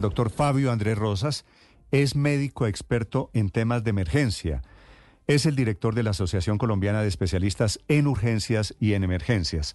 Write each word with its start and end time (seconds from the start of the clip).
Doctor 0.00 0.30
Fabio 0.30 0.70
Andrés 0.70 0.96
Rosas 0.96 1.44
es 1.90 2.14
médico 2.14 2.68
experto 2.68 3.30
en 3.32 3.50
temas 3.50 3.82
de 3.82 3.90
emergencia. 3.90 4.62
Es 5.26 5.44
el 5.44 5.56
director 5.56 5.92
de 5.96 6.04
la 6.04 6.10
Asociación 6.10 6.56
Colombiana 6.56 7.02
de 7.02 7.08
Especialistas 7.08 7.80
en 7.88 8.06
Urgencias 8.06 8.76
y 8.78 8.92
en 8.92 9.02
Emergencias. 9.02 9.74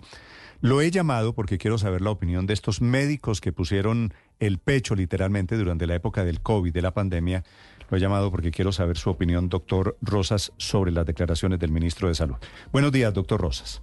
Lo 0.62 0.80
he 0.80 0.92
llamado 0.92 1.36
porque 1.36 1.58
quiero 1.58 1.78
saber 1.78 2.00
la 2.00 2.12
opinión 2.12 2.46
de 2.46 2.54
estos 2.54 2.80
médicos 2.80 3.42
que 3.42 3.52
pusieron 3.52 4.14
el 4.40 4.60
pecho 4.60 4.96
literalmente 4.96 5.58
durante 5.58 5.88
la 5.88 5.96
época 5.96 6.24
del 6.24 6.40
COVID, 6.40 6.72
de 6.72 6.82
la 6.82 6.94
pandemia. 6.94 7.44
Lo 7.90 7.98
he 7.98 8.00
llamado 8.00 8.32
porque 8.32 8.52
quiero 8.52 8.72
saber 8.72 8.98
su 8.98 9.10
opinión, 9.10 9.50
doctor 9.50 9.98
Rosas, 10.02 10.54
sobre 10.56 10.94
las 10.94 11.06
declaraciones 11.06 11.60
del 11.60 11.74
ministro 11.74 12.08
de 12.08 12.16
Salud. 12.16 12.38
Buenos 12.72 12.94
días, 12.94 13.14
doctor 13.14 13.42
Rosas. 13.42 13.82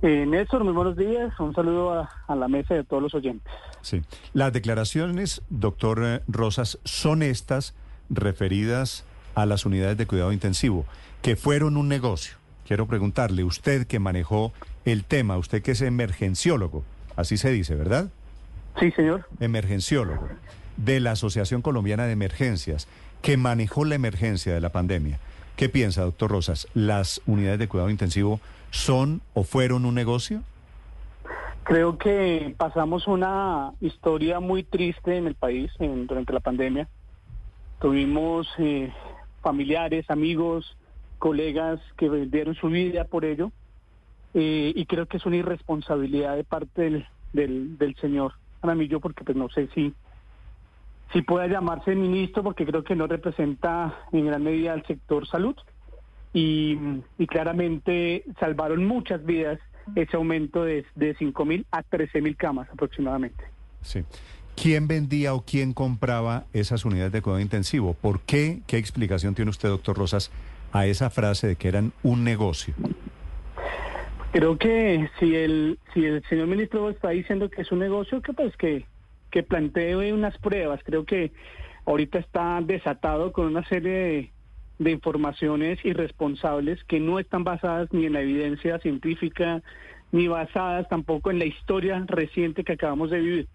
Eh, 0.00 0.26
Néstor, 0.26 0.62
muy 0.62 0.72
buenos 0.72 0.96
días. 0.96 1.38
Un 1.40 1.54
saludo 1.54 1.92
a, 1.92 2.08
a 2.26 2.36
la 2.36 2.46
mesa 2.46 2.74
de 2.74 2.84
todos 2.84 3.02
los 3.02 3.14
oyentes. 3.14 3.52
Sí. 3.82 4.02
Las 4.32 4.52
declaraciones, 4.52 5.42
doctor 5.50 6.00
eh, 6.04 6.20
Rosas, 6.28 6.78
son 6.84 7.22
estas 7.22 7.74
referidas 8.08 9.04
a 9.34 9.44
las 9.46 9.66
unidades 9.66 9.96
de 9.96 10.06
cuidado 10.06 10.32
intensivo, 10.32 10.84
que 11.22 11.36
fueron 11.36 11.76
un 11.76 11.88
negocio. 11.88 12.36
Quiero 12.66 12.86
preguntarle, 12.86 13.44
usted 13.44 13.86
que 13.86 13.98
manejó 13.98 14.52
el 14.84 15.04
tema, 15.04 15.36
usted 15.36 15.62
que 15.62 15.72
es 15.72 15.80
emergenciólogo, 15.80 16.84
así 17.16 17.36
se 17.36 17.50
dice, 17.50 17.74
¿verdad? 17.74 18.10
Sí, 18.78 18.90
señor. 18.92 19.26
Emergenciólogo 19.40 20.28
de 20.76 21.00
la 21.00 21.12
Asociación 21.12 21.62
Colombiana 21.62 22.06
de 22.06 22.12
Emergencias, 22.12 22.86
que 23.22 23.36
manejó 23.36 23.84
la 23.84 23.96
emergencia 23.96 24.54
de 24.54 24.60
la 24.60 24.70
pandemia. 24.70 25.18
¿Qué 25.58 25.68
piensa, 25.68 26.02
doctor 26.04 26.30
Rosas? 26.30 26.68
¿Las 26.72 27.20
unidades 27.26 27.58
de 27.58 27.66
cuidado 27.66 27.90
intensivo 27.90 28.38
son 28.70 29.20
o 29.34 29.42
fueron 29.42 29.86
un 29.86 29.94
negocio? 29.96 30.42
Creo 31.64 31.98
que 31.98 32.54
pasamos 32.56 33.08
una 33.08 33.72
historia 33.80 34.38
muy 34.38 34.62
triste 34.62 35.16
en 35.16 35.26
el 35.26 35.34
país 35.34 35.72
en- 35.80 36.06
durante 36.06 36.32
la 36.32 36.38
pandemia. 36.38 36.88
Tuvimos 37.80 38.46
eh, 38.58 38.92
familiares, 39.42 40.08
amigos, 40.10 40.76
colegas 41.18 41.80
que 41.96 42.08
vendieron 42.08 42.54
su 42.54 42.68
vida 42.68 43.02
por 43.02 43.24
ello. 43.24 43.50
Eh, 44.34 44.72
y 44.76 44.86
creo 44.86 45.06
que 45.06 45.16
es 45.16 45.26
una 45.26 45.38
irresponsabilidad 45.38 46.36
de 46.36 46.44
parte 46.44 46.82
del, 46.82 47.06
del, 47.32 47.78
del 47.78 47.96
señor 47.96 48.34
Aramillo, 48.62 49.00
porque 49.00 49.24
pues 49.24 49.36
no 49.36 49.48
sé 49.48 49.68
si, 49.74 49.92
si 51.12 51.22
pueda 51.22 51.46
llamarse 51.46 51.94
ministro, 51.94 52.42
porque 52.42 52.66
creo 52.66 52.84
que 52.84 52.96
no 52.96 53.06
representa 53.06 53.94
en 54.12 54.26
gran 54.26 54.42
medida 54.42 54.72
al 54.72 54.84
sector 54.86 55.26
salud. 55.26 55.56
y, 56.34 56.78
y 57.18 57.26
claramente 57.26 58.24
salvaron 58.38 58.84
muchas 58.84 59.24
vidas 59.24 59.58
ese 59.96 60.16
aumento 60.16 60.64
de, 60.64 60.84
de 60.94 61.14
5 61.14 61.44
mil 61.44 61.66
a 61.70 61.82
13 61.82 62.20
mil 62.20 62.36
camas 62.36 62.68
aproximadamente. 62.70 63.44
Sí. 63.80 64.04
¿Quién 64.60 64.88
vendía 64.88 65.34
o 65.34 65.42
quién 65.42 65.72
compraba 65.72 66.44
esas 66.52 66.84
unidades 66.84 67.12
de 67.12 67.22
cuidado 67.22 67.40
intensivo? 67.40 67.94
¿Por 67.94 68.20
qué? 68.20 68.60
¿Qué 68.66 68.76
explicación 68.76 69.34
tiene 69.34 69.50
usted, 69.50 69.68
doctor 69.68 69.96
Rosas, 69.96 70.30
a 70.72 70.86
esa 70.86 71.10
frase 71.10 71.46
de 71.46 71.56
que 71.56 71.68
eran 71.68 71.92
un 72.02 72.24
negocio? 72.24 72.74
Creo 74.32 74.58
que 74.58 75.08
si 75.18 75.34
el, 75.34 75.78
si 75.94 76.04
el 76.04 76.22
señor 76.28 76.48
ministro 76.48 76.90
está 76.90 77.10
diciendo 77.10 77.48
que 77.48 77.62
es 77.62 77.72
un 77.72 77.78
negocio, 77.78 78.20
que 78.20 78.32
pues 78.32 78.54
que, 78.56 78.84
que 79.30 79.42
plantee 79.42 80.12
unas 80.12 80.36
pruebas. 80.38 80.80
Creo 80.84 81.04
que 81.04 81.32
ahorita 81.86 82.18
está 82.18 82.60
desatado 82.62 83.32
con 83.32 83.46
una 83.46 83.64
serie 83.64 83.92
de, 83.92 84.32
de 84.78 84.90
informaciones 84.90 85.84
irresponsables 85.84 86.82
que 86.84 87.00
no 87.00 87.18
están 87.18 87.44
basadas 87.44 87.92
ni 87.92 88.06
en 88.06 88.12
la 88.12 88.20
evidencia 88.20 88.78
científica, 88.78 89.62
ni 90.12 90.28
basadas 90.28 90.88
tampoco 90.88 91.30
en 91.30 91.38
la 91.38 91.44
historia 91.44 92.04
reciente 92.06 92.64
que 92.64 92.72
acabamos 92.72 93.10
de 93.10 93.20
vivir. 93.20 93.48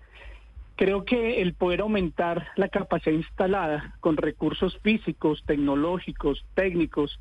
Creo 0.76 1.06
que 1.06 1.42
el 1.42 1.54
poder 1.54 1.82
aumentar 1.82 2.48
la 2.56 2.68
capacidad 2.68 3.16
instalada 3.16 3.96
con 4.00 4.18
recursos 4.18 4.78
físicos, 4.80 5.44
tecnológicos, 5.46 6.46
técnicos 6.56 7.20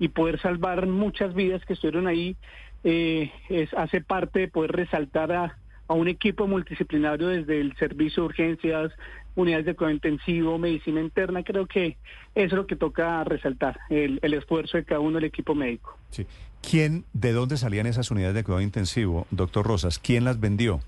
y 0.00 0.08
poder 0.08 0.40
salvar 0.40 0.86
muchas 0.86 1.34
vidas 1.34 1.64
que 1.64 1.74
estuvieron 1.74 2.08
ahí 2.08 2.36
eh, 2.84 3.32
es, 3.48 3.72
hace 3.74 4.00
parte 4.00 4.40
de 4.40 4.48
poder 4.48 4.72
resaltar 4.72 5.32
a, 5.32 5.57
a 5.88 5.94
un 5.94 6.06
equipo 6.08 6.46
multidisciplinario 6.46 7.28
desde 7.28 7.60
el 7.60 7.74
servicio 7.76 8.22
de 8.22 8.26
urgencias, 8.26 8.92
unidades 9.34 9.66
de 9.66 9.74
cuidado 9.74 9.94
intensivo, 9.94 10.58
medicina 10.58 11.00
interna. 11.00 11.42
Creo 11.42 11.66
que 11.66 11.96
eso 12.34 12.46
es 12.46 12.52
lo 12.52 12.66
que 12.66 12.76
toca 12.76 13.24
resaltar, 13.24 13.80
el, 13.88 14.18
el 14.22 14.34
esfuerzo 14.34 14.76
de 14.76 14.84
cada 14.84 15.00
uno 15.00 15.16
del 15.16 15.24
equipo 15.24 15.54
médico. 15.54 15.98
Sí. 16.10 16.26
¿Quién, 16.60 17.04
de 17.12 17.32
dónde 17.32 17.56
salían 17.56 17.86
esas 17.86 18.10
unidades 18.10 18.34
de 18.34 18.44
cuidado 18.44 18.62
intensivo, 18.62 19.26
doctor 19.30 19.66
Rosas? 19.66 19.98
¿Quién 19.98 20.24
las 20.24 20.40
vendió? 20.40 20.80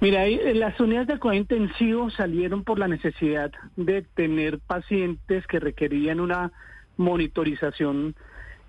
Mira, 0.00 0.26
eh, 0.26 0.54
las 0.54 0.80
unidades 0.80 1.08
de 1.08 1.18
cuidado 1.18 1.40
intensivo 1.40 2.10
salieron 2.10 2.64
por 2.64 2.78
la 2.78 2.88
necesidad 2.88 3.52
de 3.76 4.02
tener 4.02 4.58
pacientes 4.58 5.46
que 5.46 5.60
requerían 5.60 6.20
una 6.20 6.52
monitorización 6.96 8.14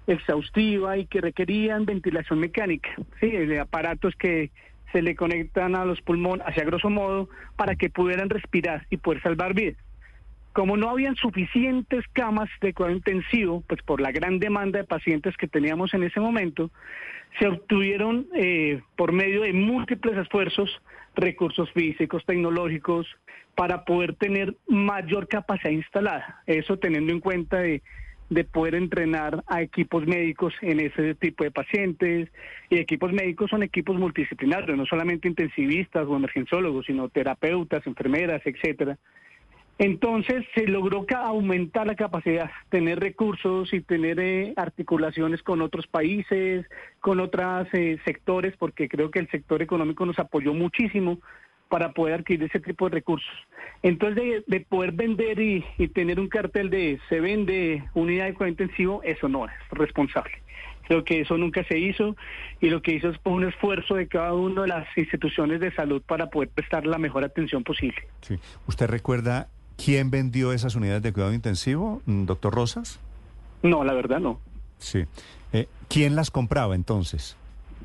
exhaustiva 0.08 0.98
y 0.98 1.06
que 1.06 1.22
requerían 1.22 1.86
ventilación 1.86 2.40
mecánica, 2.40 2.90
sí, 3.22 3.30
de 3.30 3.60
aparatos 3.60 4.14
que 4.18 4.52
se 4.92 5.02
le 5.02 5.16
conectan 5.16 5.76
a 5.76 5.86
los 5.86 6.02
pulmones, 6.02 6.46
hacia 6.48 6.64
grosso 6.64 6.90
modo, 6.90 7.30
para 7.56 7.76
que 7.76 7.90
pudieran 7.90 8.30
respirar 8.30 8.86
y 8.90 8.98
poder 8.98 9.22
salvar 9.22 9.54
vidas. 9.54 9.78
Como 10.54 10.76
no 10.76 10.90
habían 10.90 11.16
suficientes 11.16 12.04
camas 12.12 12.50
de 12.60 12.74
cuidado 12.74 12.96
intensivo, 12.96 13.64
pues 13.68 13.82
por 13.84 14.02
la 14.02 14.12
gran 14.12 14.40
demanda 14.40 14.80
de 14.80 14.86
pacientes 14.86 15.38
que 15.38 15.48
teníamos 15.48 15.94
en 15.94 16.04
ese 16.04 16.20
momento, 16.20 16.72
se 17.40 17.48
obtuvieron 17.48 18.28
eh, 18.36 18.82
por 18.98 19.14
medio 19.14 19.44
de 19.44 19.54
múltiples 19.54 20.18
esfuerzos 20.18 20.70
recursos 21.16 21.72
físicos, 21.72 22.26
tecnológicos, 22.26 23.08
para 23.56 23.86
poder 23.86 24.16
tener 24.16 24.56
mayor 24.68 25.28
capacidad 25.28 25.72
instalada. 25.72 26.42
Eso 26.46 26.78
teniendo 26.78 27.12
en 27.12 27.20
cuenta 27.20 27.58
de, 27.58 27.82
de 28.32 28.46
poder 28.46 28.76
entrenar 28.76 29.44
a 29.46 29.62
equipos 29.62 30.08
médicos 30.08 30.54
en 30.62 30.80
ese 30.80 31.16
tipo 31.16 31.44
de 31.44 31.52
pacientes. 31.52 32.30
Y 32.70 32.78
equipos 32.78 33.12
médicos 33.12 33.50
son 33.50 33.62
equipos 33.62 33.98
multidisciplinarios, 33.98 34.78
no 34.78 34.86
solamente 34.86 35.28
intensivistas 35.28 36.08
o 36.08 36.16
emergenciólogos, 36.16 36.86
sino 36.86 37.10
terapeutas, 37.10 37.86
enfermeras, 37.86 38.42
etcétera. 38.46 38.98
Entonces 39.80 40.46
se 40.56 40.66
logró 40.68 41.06
aumentar 41.14 41.88
la 41.88 41.96
capacidad, 41.96 42.50
tener 42.70 43.00
recursos 43.00 43.74
y 43.74 43.82
tener 43.82 44.20
eh, 44.22 44.54
articulaciones 44.56 45.44
con 45.44 45.62
otros 45.62 45.88
países, 45.88 46.66
con 47.02 47.20
otros 47.20 47.68
sectores, 48.06 48.56
porque 48.58 48.88
creo 48.88 49.12
que 49.12 49.20
el 49.20 49.30
sector 49.30 49.62
económico 49.62 50.06
nos 50.06 50.20
apoyó 50.20 50.54
muchísimo 50.54 51.20
para 51.72 51.94
poder 51.94 52.16
adquirir 52.16 52.44
ese 52.44 52.60
tipo 52.60 52.90
de 52.90 52.96
recursos. 52.96 53.32
Entonces, 53.82 54.18
de, 54.18 54.44
de 54.46 54.60
poder 54.60 54.92
vender 54.92 55.40
y, 55.40 55.64
y 55.78 55.88
tener 55.88 56.20
un 56.20 56.28
cartel 56.28 56.70
de 56.70 57.00
se 57.08 57.22
vende 57.22 57.82
unidad 57.94 58.26
de 58.26 58.34
cuidado 58.34 58.52
intensivo, 58.52 59.02
eso 59.04 59.30
no 59.30 59.46
es 59.46 59.54
responsable. 59.72 60.34
Creo 60.84 61.06
que 61.06 61.22
eso 61.22 61.38
nunca 61.38 61.64
se 61.64 61.80
hizo 61.80 62.18
y 62.60 62.70
lo 62.70 62.82
que 62.82 62.94
hizo 62.94 63.10
es 63.10 63.18
un 63.24 63.46
esfuerzo 63.46 63.96
de 63.96 64.10
cada 64.10 64.34
una 64.34 64.64
de 64.64 64.68
las 64.68 64.86
instituciones 64.98 65.62
de 65.62 65.72
salud 65.72 66.02
para 66.06 66.30
poder 66.30 66.50
prestar 66.50 66.86
la 66.86 66.98
mejor 66.98 67.24
atención 67.24 67.64
posible. 67.64 68.04
Sí. 68.20 68.38
¿Usted 68.68 68.90
recuerda 68.90 69.48
quién 69.78 70.12
vendió 70.12 70.52
esas 70.52 70.76
unidades 70.76 71.04
de 71.04 71.14
cuidado 71.14 71.34
intensivo, 71.34 72.02
mm, 72.06 72.26
doctor 72.26 72.54
Rosas? 72.54 73.00
No, 73.64 73.86
la 73.86 73.94
verdad 73.94 74.20
no. 74.20 74.42
Sí. 74.78 75.06
Eh, 75.54 75.68
¿Quién 75.88 76.18
las 76.18 76.32
compraba 76.32 76.76
entonces? 76.76 77.38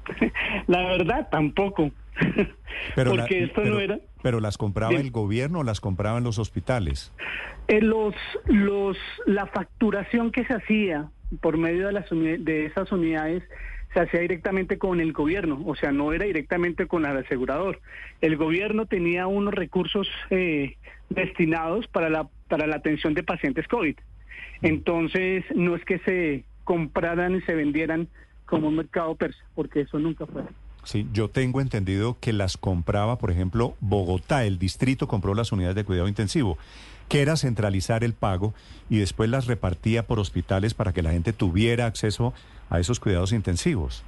La 0.67 0.83
verdad 0.83 1.29
tampoco. 1.31 1.91
Pero 2.95 3.15
la- 3.15 3.23
Porque 3.23 3.45
esto 3.45 3.63
pero- 3.63 3.75
no 3.75 3.81
era... 3.81 3.99
¿Pero 4.23 4.41
las 4.41 4.59
compraba 4.59 4.95
el 4.95 5.11
gobierno 5.13 5.61
o 5.61 5.63
las 5.65 5.81
compraban 5.81 6.25
los 6.25 6.39
hospitales? 6.39 7.13
Eh, 7.69 7.81
los, 7.81 8.15
los, 8.47 8.97
la 9.25 9.47
facturación 9.47 10.33
que 10.33 10.45
se 10.45 10.55
hacía 10.55 11.11
por 11.41 11.59
medio 11.59 11.87
de, 11.87 11.93
las 11.93 12.11
de 12.11 12.67
esas 12.67 12.91
unidades 12.91 13.43
se 13.95 14.01
hacía 14.01 14.21
directamente 14.21 14.79
con 14.79 15.01
el 15.01 15.13
gobierno, 15.13 15.63
o 15.65 15.75
sea, 15.77 15.93
no 15.93 16.13
era 16.13 16.27
directamente 16.27 16.87
con 16.87 17.07
el 17.07 17.17
asegurador. 17.17 17.81
El 18.21 18.37
gobierno 18.37 18.87
tenía 18.87 19.27
unos 19.27 19.55
recursos 19.55 20.09
eh, 20.31 20.77
destinados 21.09 21.87
para 21.87 22.11
la, 22.11 22.29
para 22.49 22.67
la 22.67 22.77
atención 22.77 23.15
de 23.15 23.23
pacientes 23.23 23.67
COVID. 23.69 23.97
Entonces, 24.63 25.45
no 25.55 25.77
es 25.77 25.85
que 25.85 25.99
se 26.01 26.45
compraran 26.65 27.37
y 27.37 27.41
se 27.43 27.55
vendieran 27.55 28.09
como 28.45 28.69
un 28.69 28.77
mercado 28.77 29.15
persa, 29.15 29.45
porque 29.55 29.83
eso 29.83 29.99
nunca 29.99 30.27
fue. 30.27 30.43
Sí, 30.87 31.05
yo 31.13 31.29
tengo 31.29 31.61
entendido 31.61 32.17
que 32.21 32.33
las 32.33 32.57
compraba, 32.57 33.19
por 33.19 33.33
ejemplo, 33.33 33.75
Bogotá, 33.81 34.45
el 34.45 34.61
distrito 34.61 35.09
compró 35.09 35.35
las 35.35 35.51
unidades 35.51 35.75
de 35.75 35.83
cuidado 35.83 36.07
intensivo, 36.07 36.59
que 37.09 37.23
era 37.23 37.37
centralizar 37.37 38.05
el 38.05 38.15
pago 38.15 38.55
y 38.89 38.99
después 38.99 39.29
las 39.29 39.49
repartía 39.49 40.07
por 40.07 40.21
hospitales 40.21 40.75
para 40.75 40.93
que 40.93 41.03
la 41.03 41.11
gente 41.11 41.33
tuviera 41.33 41.87
acceso 41.87 42.35
a 42.71 42.79
esos 42.79 43.01
cuidados 43.01 43.33
intensivos. 43.33 44.05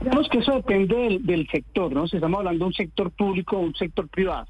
Digamos 0.00 0.28
que 0.28 0.38
eso 0.38 0.52
depende 0.52 1.18
del, 1.20 1.48
sector, 1.48 1.92
¿no? 1.92 2.06
Si 2.06 2.18
estamos 2.18 2.38
hablando 2.38 2.64
de 2.64 2.68
un 2.68 2.74
sector 2.74 3.10
público 3.10 3.56
o 3.56 3.60
un 3.62 3.74
sector 3.74 4.06
privado, 4.08 4.46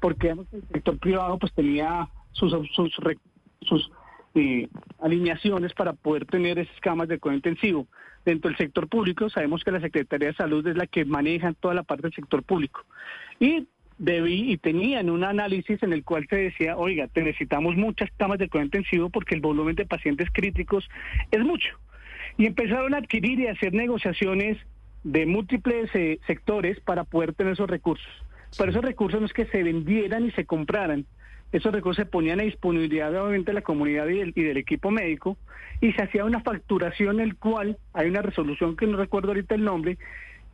porque 0.00 0.30
el 0.30 0.46
sector 0.72 0.98
privado 0.98 1.38
pues 1.38 1.52
tenía 1.52 2.08
sus, 2.32 2.54
sus 2.72 3.90
eh, 4.34 4.68
alineaciones 5.02 5.74
para 5.74 5.92
poder 5.92 6.24
tener 6.24 6.58
esas 6.58 6.80
camas 6.80 7.08
de 7.08 7.18
cuidado 7.18 7.36
intensivo. 7.36 7.86
Dentro 8.24 8.48
del 8.48 8.56
sector 8.56 8.88
público 8.88 9.28
sabemos 9.28 9.62
que 9.64 9.70
la 9.70 9.80
Secretaría 9.80 10.28
de 10.28 10.34
Salud 10.34 10.66
es 10.66 10.76
la 10.76 10.86
que 10.86 11.04
maneja 11.04 11.52
toda 11.52 11.74
la 11.74 11.82
parte 11.82 12.04
del 12.04 12.14
sector 12.14 12.42
público. 12.42 12.84
Y 13.38 13.66
debí 13.98 14.52
y 14.52 14.56
tenían 14.56 15.10
un 15.10 15.24
análisis 15.24 15.82
en 15.82 15.92
el 15.92 16.04
cual 16.04 16.26
se 16.28 16.36
decía, 16.36 16.76
oiga, 16.76 17.06
te 17.08 17.22
necesitamos 17.22 17.76
muchas 17.76 18.10
camas 18.16 18.38
de 18.38 18.48
cuidado 18.48 18.66
intensivo 18.66 19.10
porque 19.10 19.34
el 19.34 19.40
volumen 19.40 19.76
de 19.76 19.86
pacientes 19.86 20.28
críticos 20.32 20.88
es 21.30 21.40
mucho. 21.40 21.78
Y 22.36 22.46
empezaron 22.46 22.94
a 22.94 22.98
adquirir 22.98 23.38
y 23.40 23.46
a 23.46 23.52
hacer 23.52 23.72
negociaciones 23.74 24.58
de 25.04 25.26
múltiples 25.26 25.90
eh, 25.94 26.18
sectores 26.26 26.80
para 26.80 27.04
poder 27.04 27.34
tener 27.34 27.52
esos 27.52 27.68
recursos. 27.68 28.08
Pero 28.56 28.70
esos 28.70 28.84
recursos 28.84 29.20
no 29.20 29.26
es 29.26 29.32
que 29.32 29.46
se 29.46 29.62
vendieran 29.62 30.26
y 30.26 30.30
se 30.32 30.46
compraran. 30.46 31.06
Esos 31.54 31.72
recursos 31.72 32.04
se 32.04 32.10
ponían 32.10 32.40
a 32.40 32.42
disponibilidad 32.42 33.14
obviamente 33.14 33.52
de 33.52 33.54
la 33.54 33.62
comunidad 33.62 34.08
y 34.08 34.18
del, 34.18 34.32
y 34.34 34.42
del 34.42 34.56
equipo 34.56 34.90
médico 34.90 35.36
y 35.80 35.92
se 35.92 36.02
hacía 36.02 36.24
una 36.24 36.40
facturación 36.40 37.20
en 37.20 37.28
el 37.28 37.36
cual 37.36 37.78
hay 37.92 38.08
una 38.08 38.22
resolución 38.22 38.76
que 38.76 38.88
no 38.88 38.96
recuerdo 38.96 39.28
ahorita 39.28 39.54
el 39.54 39.62
nombre 39.62 39.96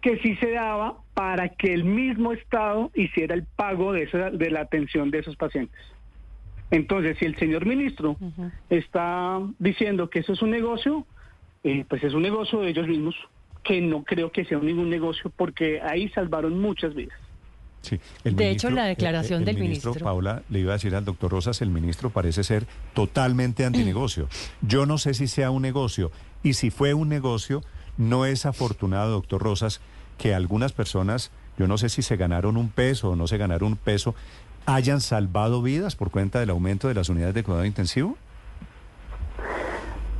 que 0.02 0.18
sí 0.18 0.36
se 0.36 0.50
daba 0.50 0.98
para 1.14 1.48
que 1.48 1.72
el 1.72 1.84
mismo 1.84 2.32
Estado 2.32 2.90
hiciera 2.94 3.34
el 3.34 3.44
pago 3.44 3.94
de, 3.94 4.02
esa, 4.02 4.30
de 4.30 4.50
la 4.50 4.60
atención 4.60 5.10
de 5.10 5.20
esos 5.20 5.36
pacientes. 5.36 5.80
Entonces, 6.70 7.16
si 7.18 7.24
el 7.24 7.36
señor 7.36 7.64
ministro 7.64 8.16
está 8.68 9.40
diciendo 9.58 10.10
que 10.10 10.18
eso 10.18 10.34
es 10.34 10.42
un 10.42 10.50
negocio, 10.50 11.06
eh, 11.64 11.86
pues 11.88 12.04
es 12.04 12.12
un 12.12 12.22
negocio 12.22 12.60
de 12.60 12.68
ellos 12.68 12.86
mismos, 12.86 13.16
que 13.64 13.80
no 13.80 14.04
creo 14.04 14.30
que 14.32 14.44
sea 14.44 14.58
ningún 14.58 14.90
negocio, 14.90 15.32
porque 15.34 15.80
ahí 15.80 16.10
salvaron 16.10 16.58
muchas 16.58 16.94
vidas. 16.94 17.18
Sí, 17.82 17.98
el 18.24 18.36
De 18.36 18.50
hecho, 18.50 18.70
la 18.70 18.84
declaración 18.84 19.40
el 19.40 19.46
del 19.46 19.56
ministro, 19.58 19.90
ministro- 19.92 20.04
Paula, 20.04 20.42
le 20.50 20.58
iba 20.60 20.72
a 20.72 20.76
decir 20.76 20.94
al 20.94 21.04
doctor 21.04 21.30
Rosas, 21.30 21.62
el 21.62 21.70
ministro 21.70 22.10
parece 22.10 22.44
ser 22.44 22.66
totalmente 22.92 23.64
antinegocio. 23.64 24.28
Yo 24.60 24.84
no 24.84 24.98
sé 24.98 25.14
si 25.14 25.26
sea 25.26 25.50
un 25.50 25.62
negocio, 25.62 26.10
y 26.42 26.52
si 26.54 26.70
fue 26.70 26.92
un 26.92 27.08
negocio, 27.08 27.62
no 27.96 28.26
es 28.26 28.44
afortunado, 28.44 29.12
doctor 29.12 29.42
Rosas, 29.42 29.80
que 30.18 30.34
algunas 30.34 30.72
personas, 30.72 31.30
yo 31.58 31.66
no 31.66 31.78
sé 31.78 31.88
si 31.88 32.02
se 32.02 32.16
ganaron 32.16 32.58
un 32.58 32.68
peso 32.68 33.10
o 33.10 33.16
no 33.16 33.26
se 33.26 33.38
ganaron 33.38 33.72
un 33.72 33.76
peso, 33.78 34.14
hayan 34.66 35.00
salvado 35.00 35.62
vidas 35.62 35.96
por 35.96 36.10
cuenta 36.10 36.38
del 36.38 36.50
aumento 36.50 36.86
de 36.88 36.94
las 36.94 37.08
unidades 37.08 37.34
de 37.34 37.42
cuidado 37.42 37.64
intensivo. 37.64 38.18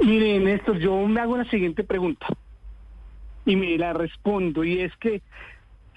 Mire, 0.03 0.41
Néstor, 0.41 0.79
yo 0.79 0.97
me 1.07 1.21
hago 1.21 1.37
la 1.37 1.45
siguiente 1.45 1.85
pregunta 1.85 2.27
y 3.45 3.55
me 3.57 3.77
la 3.77 3.93
respondo, 3.93 4.65
y 4.65 4.81
es 4.81 4.93
que 4.97 5.21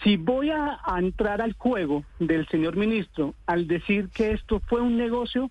si 0.01 0.17
voy 0.17 0.49
a, 0.49 0.79
a 0.83 0.99
entrar 0.99 1.41
al 1.41 1.53
juego 1.53 2.03
del 2.19 2.47
señor 2.47 2.75
ministro 2.75 3.35
al 3.45 3.67
decir 3.67 4.09
que 4.09 4.31
esto 4.31 4.59
fue 4.67 4.81
un 4.81 4.97
negocio, 4.97 5.49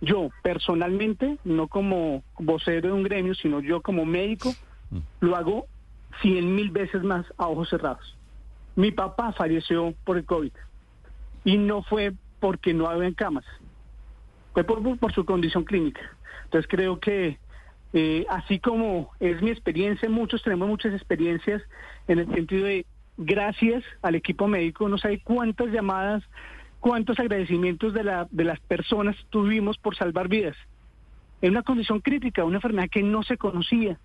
yo 0.00 0.30
personalmente, 0.42 1.38
no 1.44 1.68
como 1.68 2.22
vocero 2.38 2.88
de 2.88 2.92
un 2.94 3.02
gremio, 3.02 3.34
sino 3.34 3.60
yo 3.60 3.80
como 3.82 4.04
médico, 4.04 4.54
lo 5.20 5.36
hago 5.36 5.66
cien 6.22 6.54
mil 6.54 6.70
veces 6.70 7.02
más 7.02 7.26
a 7.36 7.48
ojos 7.48 7.68
cerrados. 7.68 8.16
Mi 8.76 8.90
papá 8.92 9.32
falleció 9.32 9.94
por 10.04 10.16
el 10.16 10.24
COVID 10.24 10.52
y 11.44 11.58
no 11.58 11.82
fue 11.82 12.12
porque 12.40 12.74
no 12.74 12.86
había 12.88 13.12
camas, 13.14 13.44
fue 14.52 14.64
por, 14.64 14.82
por- 14.82 14.98
por 14.98 15.12
su 15.12 15.24
condición 15.24 15.64
clínica. 15.64 16.00
Entonces 16.44 16.68
creo 16.70 16.98
que 17.00 17.38
eh, 17.92 18.26
así 18.28 18.58
como 18.58 19.10
es 19.20 19.40
mi 19.42 19.50
experiencia, 19.50 20.08
muchos 20.08 20.42
tenemos 20.42 20.68
muchas 20.68 20.92
experiencias 20.92 21.62
en 22.08 22.18
el 22.18 22.26
sentido 22.34 22.66
de 22.66 22.84
gracias 23.16 23.84
al 24.02 24.14
equipo 24.14 24.48
médico, 24.48 24.88
no 24.88 24.98
sabe 24.98 25.20
cuántas 25.20 25.68
llamadas, 25.68 26.22
cuántos 26.80 27.18
agradecimientos 27.18 27.94
de, 27.94 28.04
la, 28.04 28.28
de 28.30 28.44
las 28.44 28.60
personas 28.60 29.16
tuvimos 29.30 29.78
por 29.78 29.96
salvar 29.96 30.28
vidas. 30.28 30.56
En 31.42 31.50
una 31.50 31.62
condición 31.62 32.00
crítica, 32.00 32.44
una 32.44 32.56
enfermedad 32.56 32.88
que 32.90 33.02
no 33.02 33.22
se 33.22 33.36
conocía. 33.36 33.98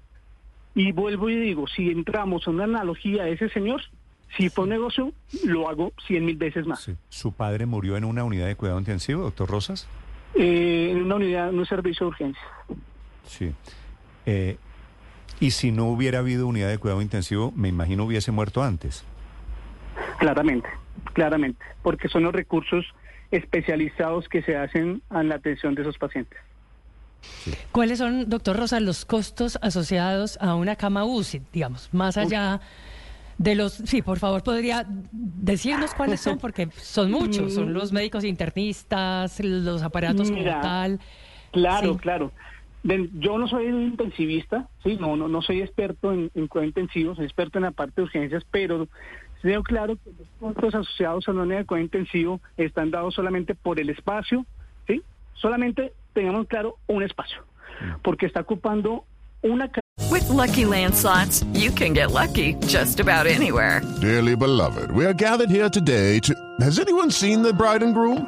Y 0.73 0.91
vuelvo 0.91 1.29
y 1.29 1.35
digo, 1.35 1.67
si 1.67 1.89
entramos 1.89 2.47
en 2.47 2.55
una 2.55 2.63
analogía 2.63 3.23
de 3.23 3.33
ese 3.33 3.49
señor, 3.49 3.81
si 4.37 4.49
fue 4.49 4.63
un 4.63 4.69
negocio, 4.69 5.11
lo 5.45 5.67
hago 5.67 5.91
cien 6.07 6.25
mil 6.25 6.37
veces 6.37 6.65
más. 6.65 6.81
Sí. 6.81 6.95
¿Su 7.09 7.33
padre 7.33 7.65
murió 7.65 7.97
en 7.97 8.05
una 8.05 8.23
unidad 8.23 8.47
de 8.47 8.55
cuidado 8.55 8.79
intensivo, 8.79 9.23
doctor 9.23 9.49
Rosas? 9.49 9.87
Eh, 10.33 10.89
en 10.91 11.03
una 11.03 11.15
unidad, 11.15 11.49
en 11.49 11.59
un 11.59 11.65
servicio 11.65 12.05
de 12.05 12.09
urgencia. 12.09 12.43
Sí. 13.25 13.51
Eh, 14.25 14.57
y 15.41 15.51
si 15.51 15.71
no 15.71 15.88
hubiera 15.88 16.19
habido 16.19 16.47
unidad 16.47 16.69
de 16.69 16.77
cuidado 16.77 17.01
intensivo, 17.01 17.51
me 17.55 17.67
imagino 17.67 18.05
hubiese 18.05 18.31
muerto 18.31 18.63
antes. 18.63 19.03
Claramente, 20.19 20.69
claramente, 21.13 21.65
porque 21.81 22.07
son 22.07 22.23
los 22.23 22.31
recursos 22.31 22.85
especializados 23.31 24.29
que 24.29 24.43
se 24.43 24.55
hacen 24.55 25.01
en 25.09 25.29
la 25.29 25.35
atención 25.35 25.73
de 25.73 25.81
esos 25.81 25.97
pacientes. 25.97 26.39
¿Cuáles 27.71 27.97
son, 27.97 28.29
doctor 28.29 28.55
Rosa, 28.55 28.79
los 28.79 29.03
costos 29.03 29.57
asociados 29.61 30.38
a 30.41 30.53
una 30.55 30.75
cama 30.75 31.05
UCI, 31.05 31.41
digamos, 31.51 31.89
más 31.91 32.17
allá 32.17 32.61
de 33.39 33.55
los... 33.55 33.73
Sí, 33.73 34.03
por 34.03 34.19
favor, 34.19 34.43
podría 34.43 34.85
decirnos 35.11 35.95
cuáles 35.95 36.21
son, 36.21 36.38
porque 36.38 36.69
son 36.77 37.09
muchos, 37.09 37.55
son 37.55 37.73
los 37.73 37.91
médicos 37.91 38.23
internistas, 38.25 39.39
los 39.39 39.81
aparatos 39.81 40.29
como 40.29 40.43
tal. 40.43 40.99
Claro, 41.51 41.93
Sí. 41.93 41.99
claro. 41.99 42.31
Yo 42.83 43.37
no 43.37 43.47
soy 43.47 43.67
un 43.67 43.83
intensivista, 43.83 44.67
sí, 44.83 44.97
no, 44.99 45.15
no, 45.15 45.27
no 45.27 45.41
soy 45.41 45.61
experto 45.61 46.11
en, 46.11 46.31
en 46.33 46.47
cuidado 46.47 46.67
intensivo, 46.67 47.15
soy 47.15 47.25
experto 47.25 47.59
en 47.59 47.65
la 47.65 47.71
parte 47.71 47.93
de 47.97 48.03
urgencias, 48.03 48.43
pero 48.49 48.87
veo 49.43 49.63
claro 49.63 49.97
que 50.03 50.11
los 50.11 50.53
costos 50.53 50.75
asociados 50.75 51.27
a 51.27 51.31
una 51.31 51.43
unidad 51.43 51.59
de 51.59 51.65
cuidado 51.65 51.85
intensivo 51.85 52.41
están 52.57 52.89
dados 52.89 53.13
solamente 53.13 53.53
por 53.53 53.79
el 53.79 53.89
espacio, 53.89 54.45
sí, 54.87 55.03
solamente 55.33 55.93
tengamos 56.13 56.47
claro 56.47 56.77
un 56.87 57.03
espacio, 57.03 57.43
porque 58.01 58.25
está 58.25 58.41
ocupando 58.41 59.05
una 59.43 59.69
With 60.09 60.27
Lucky 60.29 60.65
Land 60.65 60.93
slots, 60.95 61.43
you 61.53 61.71
can 61.71 61.93
get 61.93 62.11
lucky 62.11 62.55
just 62.67 62.99
about 62.99 63.27
anywhere. 63.27 63.81
Dearly 64.01 64.35
beloved, 64.35 64.91
we 64.91 65.05
are 65.05 65.13
gathered 65.13 65.49
here 65.49 65.69
today 65.69 66.19
to. 66.19 66.35
Has 66.59 66.79
anyone 66.79 67.11
seen 67.11 67.41
the 67.41 67.53
bride 67.53 67.81
and 67.81 67.93
groom? 67.93 68.27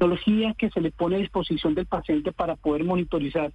tecnología 0.00 0.54
que 0.54 0.70
se 0.70 0.80
le 0.80 0.92
pone 0.92 1.16
a 1.16 1.18
disposición 1.18 1.74
del 1.74 1.84
paciente 1.84 2.32
para 2.32 2.56
poder 2.56 2.84
monitorizar 2.84 3.52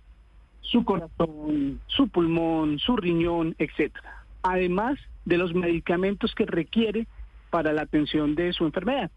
su 0.62 0.86
corazón, 0.86 1.82
su 1.88 2.08
pulmón, 2.08 2.78
su 2.78 2.96
riñón, 2.96 3.56
etcétera. 3.58 4.24
Además 4.44 5.00
de 5.26 5.40
los 5.40 5.56
medicamentos 5.56 6.36
que 6.36 6.46
requiere 6.46 7.08
para 7.50 7.74
la 7.74 7.82
atención 7.82 8.36
de 8.36 8.54
su 8.54 8.64
enfermedad. 8.64 9.10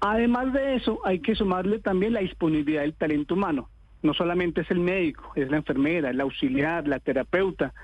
Además 0.00 0.52
de 0.52 0.74
eso, 0.74 0.98
hay 1.04 1.20
que 1.20 1.36
sumarle 1.36 1.78
también 1.78 2.14
la 2.14 2.20
disponibilidad 2.20 2.82
del 2.82 2.94
talento 2.94 3.34
humano. 3.34 3.68
No 4.02 4.12
solamente 4.12 4.62
es 4.62 4.70
el 4.72 4.80
médico, 4.80 5.30
es 5.36 5.48
la 5.48 5.58
enfermera, 5.58 6.10
el 6.10 6.20
auxiliar, 6.20 6.88
la 6.88 6.98
terapeuta, 6.98 7.74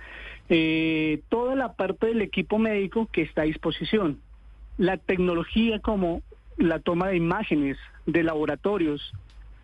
eh, 0.48 1.22
toda 1.28 1.54
la 1.54 1.74
parte 1.74 2.08
del 2.08 2.20
equipo 2.20 2.58
médico 2.58 3.08
que 3.12 3.22
está 3.22 3.42
a 3.42 3.44
disposición. 3.44 4.18
La 4.76 4.96
tecnología 4.96 5.78
como 5.78 6.22
la 6.56 6.78
toma 6.80 7.08
de 7.08 7.16
imágenes 7.16 7.76
de 8.06 8.22
laboratorios, 8.22 9.12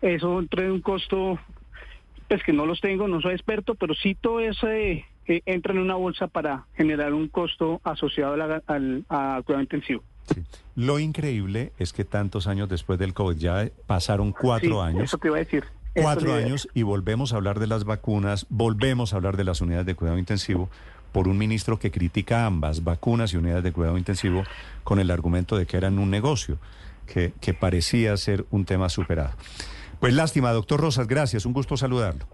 eso 0.01 0.43
trae 0.49 0.71
un 0.71 0.81
costo, 0.81 1.39
pues 2.27 2.41
que 2.43 2.53
no 2.53 2.65
los 2.65 2.81
tengo, 2.81 3.07
no 3.07 3.21
soy 3.21 3.33
experto, 3.33 3.75
pero 3.75 3.93
sí 3.93 4.15
todo 4.15 4.39
eso 4.39 4.67
eh, 4.67 5.05
eh, 5.27 5.41
entra 5.45 5.73
en 5.73 5.79
una 5.79 5.95
bolsa 5.95 6.27
para 6.27 6.65
generar 6.75 7.13
un 7.13 7.27
costo 7.27 7.79
asociado 7.83 8.33
a, 8.33 8.37
la- 8.37 8.63
al 8.67 9.05
a 9.09 9.41
cuidado 9.45 9.61
intensivo. 9.61 10.03
Sí. 10.33 10.41
Lo 10.75 10.99
increíble 10.99 11.73
es 11.77 11.93
que 11.93 12.05
tantos 12.05 12.47
años 12.47 12.69
después 12.69 12.97
del 12.99 13.13
COVID, 13.13 13.37
ya 13.37 13.69
pasaron 13.87 14.31
cuatro 14.31 14.81
Sí, 14.81 14.87
años, 14.87 15.03
Eso 15.03 15.17
te 15.17 15.27
iba 15.27 15.37
a 15.37 15.39
decir. 15.39 15.63
Cuatro 15.93 16.33
años 16.35 16.69
y 16.73 16.83
volvemos 16.83 17.33
a 17.33 17.35
hablar 17.35 17.59
de 17.59 17.67
las 17.67 17.83
vacunas, 17.83 18.45
volvemos 18.49 19.13
a 19.13 19.17
hablar 19.17 19.35
de 19.35 19.43
las 19.43 19.59
unidades 19.59 19.85
de 19.85 19.95
cuidado 19.95 20.17
intensivo, 20.17 20.69
por 21.11 21.27
un 21.27 21.37
ministro 21.37 21.79
que 21.79 21.91
critica 21.91 22.45
ambas, 22.45 22.83
vacunas 22.83 23.33
y 23.33 23.37
unidades 23.37 23.63
de 23.63 23.71
cuidado 23.71 23.97
intensivo, 23.97 24.43
con 24.83 24.99
el 24.99 25.11
argumento 25.11 25.57
de 25.57 25.65
que 25.65 25.77
eran 25.77 25.99
un 25.99 26.09
negocio, 26.09 26.57
que, 27.05 27.33
que 27.41 27.53
parecía 27.53 28.15
ser 28.17 28.45
un 28.51 28.65
tema 28.65 28.89
superado. 28.89 29.31
Pues 29.99 30.13
lástima, 30.13 30.51
doctor 30.51 30.79
Rosas, 30.79 31.07
gracias, 31.07 31.45
un 31.45 31.53
gusto 31.53 31.77
saludarlo. 31.77 32.25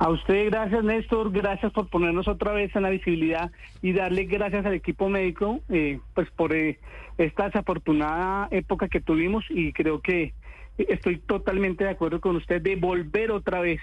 A 0.00 0.08
usted, 0.08 0.46
gracias 0.46 0.82
Néstor, 0.82 1.30
gracias 1.30 1.72
por 1.72 1.88
ponernos 1.88 2.26
otra 2.26 2.52
vez 2.52 2.74
en 2.74 2.82
la 2.84 2.88
visibilidad 2.88 3.52
y 3.82 3.92
darle 3.92 4.24
gracias 4.24 4.64
al 4.64 4.72
equipo 4.72 5.10
médico 5.10 5.60
eh, 5.68 6.00
pues 6.14 6.30
por 6.30 6.54
eh, 6.54 6.78
esta 7.18 7.44
desafortunada 7.44 8.48
época 8.50 8.88
que 8.88 9.02
tuvimos 9.02 9.44
y 9.50 9.74
creo 9.74 10.00
que 10.00 10.32
estoy 10.78 11.18
totalmente 11.18 11.84
de 11.84 11.90
acuerdo 11.90 12.18
con 12.22 12.36
usted 12.36 12.62
de 12.62 12.76
volver 12.76 13.30
otra 13.30 13.60
vez 13.60 13.82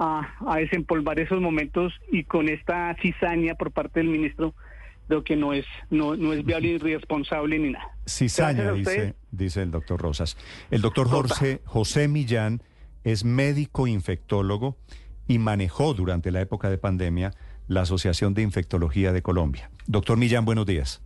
a, 0.00 0.56
desempolvar 0.56 1.20
esos 1.20 1.40
momentos 1.40 1.92
y 2.10 2.24
con 2.24 2.48
esta 2.48 2.96
cizaña 3.02 3.54
por 3.54 3.70
parte 3.70 4.00
del 4.00 4.08
ministro 4.08 4.54
creo 5.06 5.24
que 5.24 5.36
no 5.36 5.52
es 5.52 5.66
no, 5.90 6.16
no 6.16 6.32
es 6.32 6.44
viable 6.44 6.72
ni 6.72 6.78
responsable 6.78 7.58
ni 7.58 7.70
nada. 7.70 7.84
Cizaña, 8.06 8.72
dice, 8.72 9.14
dice 9.30 9.62
el 9.62 9.70
doctor 9.70 10.00
Rosas. 10.00 10.36
El 10.70 10.80
doctor 10.80 11.08
Jorge, 11.08 11.60
José 11.64 12.08
Millán 12.08 12.62
es 13.04 13.24
médico 13.24 13.86
infectólogo 13.86 14.76
y 15.28 15.38
manejó 15.38 15.94
durante 15.94 16.30
la 16.30 16.40
época 16.40 16.70
de 16.70 16.78
pandemia 16.78 17.32
la 17.68 17.82
Asociación 17.82 18.34
de 18.34 18.42
Infectología 18.42 19.12
de 19.12 19.22
Colombia. 19.22 19.70
Doctor 19.86 20.16
Millán, 20.16 20.44
buenos 20.44 20.66
días. 20.66 21.02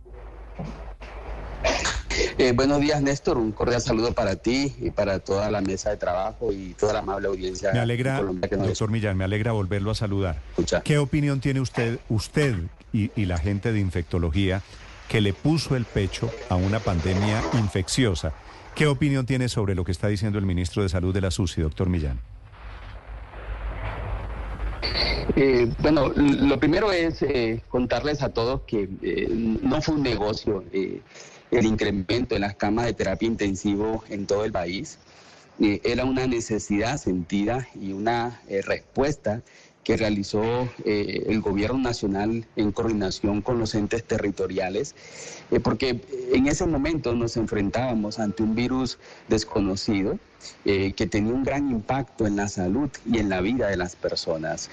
Eh, 2.37 2.51
buenos 2.51 2.81
días, 2.81 3.01
Néstor. 3.01 3.37
Un 3.37 3.53
cordial 3.53 3.81
saludo 3.81 4.11
para 4.11 4.35
ti 4.35 4.75
y 4.81 4.91
para 4.91 5.19
toda 5.19 5.49
la 5.49 5.61
mesa 5.61 5.89
de 5.91 5.97
trabajo 5.97 6.51
y 6.51 6.73
toda 6.73 6.91
la 6.91 6.99
amable 6.99 7.29
audiencia. 7.29 7.71
Me 7.71 7.79
alegra, 7.79 8.21
doctor 8.21 8.91
Millán, 8.91 9.15
me 9.15 9.23
alegra 9.23 9.53
volverlo 9.53 9.91
a 9.91 9.95
saludar. 9.95 10.41
¿Qué 10.83 10.97
opinión 10.97 11.39
tiene 11.39 11.61
usted, 11.61 11.99
usted 12.09 12.55
y, 12.91 13.09
y 13.15 13.25
la 13.25 13.37
gente 13.37 13.71
de 13.71 13.79
infectología 13.79 14.61
que 15.07 15.21
le 15.21 15.31
puso 15.31 15.77
el 15.77 15.85
pecho 15.85 16.29
a 16.49 16.55
una 16.55 16.81
pandemia 16.81 17.41
infecciosa? 17.53 18.33
¿Qué 18.75 18.87
opinión 18.87 19.25
tiene 19.25 19.47
sobre 19.47 19.73
lo 19.73 19.85
que 19.85 19.93
está 19.93 20.09
diciendo 20.09 20.37
el 20.37 20.45
ministro 20.45 20.83
de 20.83 20.89
Salud 20.89 21.13
de 21.13 21.21
la 21.21 21.31
SUSI, 21.31 21.61
doctor 21.61 21.87
Millán? 21.87 22.19
Eh, 25.37 25.71
bueno, 25.79 26.09
lo 26.15 26.59
primero 26.59 26.91
es 26.91 27.21
eh, 27.21 27.61
contarles 27.69 28.21
a 28.21 28.29
todos 28.29 28.61
que 28.61 28.89
eh, 29.01 29.27
no 29.29 29.81
fue 29.81 29.95
un 29.95 30.03
negocio 30.03 30.63
el 31.51 31.65
incremento 31.65 32.35
en 32.35 32.41
las 32.41 32.55
camas 32.55 32.85
de 32.85 32.93
terapia 32.93 33.27
intensivo 33.27 34.03
en 34.09 34.25
todo 34.25 34.45
el 34.45 34.51
país. 34.51 34.97
era 35.59 36.03
una 36.03 36.27
necesidad 36.27 36.97
sentida 36.97 37.67
y 37.79 37.93
una 37.93 38.41
respuesta 38.65 39.41
que 39.85 39.95
realizó 39.95 40.67
eh, 40.83 41.25
el 41.27 41.41
gobierno 41.41 41.77
nacional 41.77 42.45
en 42.55 42.71
coordinación 42.71 43.43
con 43.43 43.59
los 43.59 43.75
entes 43.75 44.03
territoriales, 44.03 44.95
eh, 45.51 45.59
porque 45.59 46.01
en 46.33 46.47
ese 46.47 46.65
momento 46.65 47.13
nos 47.13 47.37
enfrentábamos 47.37 48.17
ante 48.17 48.41
un 48.41 48.55
virus 48.55 48.97
desconocido 49.29 50.17
eh, 50.65 50.93
que 50.93 51.05
tenía 51.05 51.33
un 51.33 51.43
gran 51.43 51.69
impacto 51.69 52.25
en 52.25 52.35
la 52.35 52.47
salud 52.47 52.89
y 53.05 53.19
en 53.19 53.29
la 53.29 53.41
vida 53.41 53.67
de 53.67 53.77
las 53.77 53.95
personas. 53.95 54.69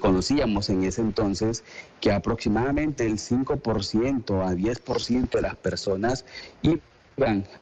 conocíamos 0.00 0.68
en 0.68 0.82
ese 0.82 1.00
entonces 1.00 1.62
que 2.00 2.10
aproximadamente 2.10 3.06
el 3.06 3.18
5% 3.18 4.44
a 4.44 4.52
10% 4.52 5.30
de 5.30 5.42
las 5.42 5.56
personas 5.56 6.24
y 6.62 6.80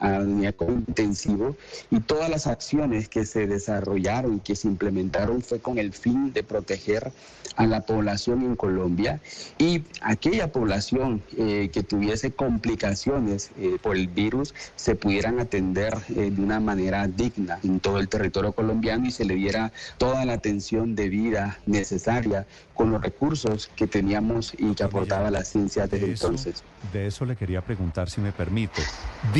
a 0.00 0.20
intensivo 0.68 1.56
y 1.90 2.00
todas 2.00 2.28
las 2.28 2.46
acciones 2.46 3.08
que 3.08 3.24
se 3.24 3.46
desarrollaron, 3.46 4.40
que 4.40 4.56
se 4.56 4.66
implementaron 4.66 5.42
fue 5.42 5.60
con 5.60 5.78
el 5.78 5.92
fin 5.92 6.32
de 6.32 6.42
proteger 6.42 7.12
a 7.56 7.66
la 7.66 7.82
población 7.82 8.42
en 8.42 8.56
Colombia 8.56 9.20
y 9.58 9.82
aquella 10.00 10.50
población 10.50 11.22
eh, 11.36 11.70
que 11.72 11.82
tuviese 11.82 12.32
complicaciones 12.32 13.52
eh, 13.56 13.78
por 13.80 13.96
el 13.96 14.08
virus 14.08 14.54
se 14.74 14.96
pudieran 14.96 15.38
atender 15.38 15.94
eh, 16.08 16.30
de 16.30 16.42
una 16.42 16.58
manera 16.58 17.06
digna 17.06 17.60
en 17.62 17.78
todo 17.78 18.00
el 18.00 18.08
territorio 18.08 18.52
colombiano 18.52 19.06
y 19.06 19.12
se 19.12 19.24
le 19.24 19.34
diera 19.34 19.72
toda 19.98 20.24
la 20.24 20.32
atención 20.32 20.96
debida 20.96 21.58
necesaria 21.66 22.46
con 22.74 22.90
los 22.90 23.00
recursos 23.00 23.70
que 23.76 23.86
teníamos 23.86 24.52
y 24.58 24.74
que 24.74 24.82
aportaba 24.82 25.30
la 25.30 25.44
ciencia 25.44 25.86
desde 25.86 26.06
entonces. 26.06 26.64
De 26.92 27.06
eso 27.06 27.24
le 27.24 27.36
quería 27.36 27.62
preguntar 27.62 28.10
si 28.10 28.20
me 28.20 28.32
permite. 28.32 28.82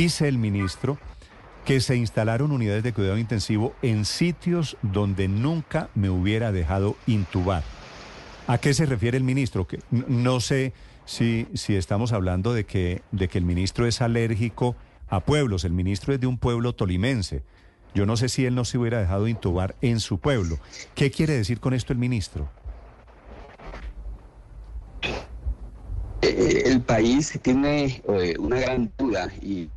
Dice 0.05 0.27
el 0.27 0.37
ministro 0.37 0.99
que 1.65 1.81
se 1.81 1.95
instalaron 1.95 2.51
unidades 2.51 2.83
de 2.83 2.93
cuidado 2.93 3.17
intensivo 3.17 3.73
en 3.81 4.05
sitios 4.05 4.77
donde 4.83 5.27
nunca 5.27 5.89
me 5.95 6.11
hubiera 6.11 6.51
dejado 6.51 6.95
intubar. 7.07 7.63
¿A 8.45 8.59
qué 8.59 8.75
se 8.75 8.85
refiere 8.85 9.17
el 9.17 9.23
ministro? 9.23 9.65
Que 9.65 9.79
no 9.89 10.41
sé 10.41 10.73
si, 11.05 11.47
si 11.55 11.75
estamos 11.75 12.13
hablando 12.13 12.53
de 12.53 12.65
que, 12.67 13.01
de 13.11 13.27
que 13.27 13.39
el 13.39 13.45
ministro 13.45 13.87
es 13.87 13.99
alérgico 13.99 14.75
a 15.07 15.21
pueblos. 15.21 15.63
El 15.63 15.73
ministro 15.73 16.13
es 16.13 16.19
de 16.19 16.27
un 16.27 16.37
pueblo 16.37 16.75
tolimense. 16.75 17.41
Yo 17.95 18.05
no 18.05 18.15
sé 18.15 18.29
si 18.29 18.45
él 18.45 18.53
no 18.53 18.63
se 18.63 18.77
hubiera 18.77 18.99
dejado 18.99 19.27
intubar 19.27 19.75
en 19.81 19.99
su 19.99 20.19
pueblo. 20.19 20.59
¿Qué 20.93 21.09
quiere 21.09 21.33
decir 21.33 21.59
con 21.59 21.73
esto 21.73 21.93
el 21.93 21.97
ministro? 21.97 22.47
Eh, 26.21 26.61
el 26.67 26.81
país 26.81 27.39
tiene 27.41 28.03
eh, 28.07 28.35
una 28.37 28.59
gran 28.59 28.91
duda 28.99 29.33
y 29.41 29.67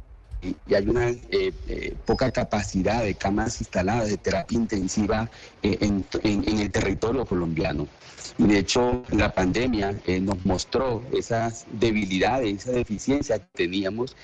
y 0.42 0.74
hay 0.74 0.88
una 0.88 1.08
eh, 1.08 1.18
eh, 1.30 1.94
poca 2.06 2.30
capacidad 2.30 3.02
de 3.02 3.14
camas 3.14 3.60
instaladas 3.60 4.08
de 4.08 4.16
terapia 4.16 4.56
intensiva 4.56 5.28
eh, 5.62 5.78
en, 5.80 6.04
el 6.60 6.70
territorio 6.70 7.24
colombiano. 7.26 7.88
Y 8.36 8.44
de 8.44 8.58
hecho, 8.58 9.02
la 9.10 9.32
pandemia 9.32 9.98
nos 10.20 10.44
mostró 10.44 11.02
esas 11.12 11.66
debilidades, 11.72 12.66
esa 12.66 12.72
deficiencia 12.72 13.38
que 13.38 13.46
teníamos. 13.52 14.14